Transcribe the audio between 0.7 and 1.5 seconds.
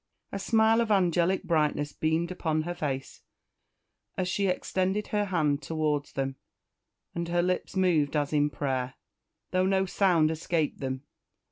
of angelic